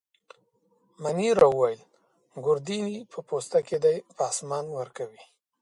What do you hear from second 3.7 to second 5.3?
دی، پاسمان ورکوي.